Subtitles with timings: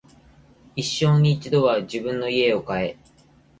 [0.75, 2.97] 一生に一度は自分の家を買え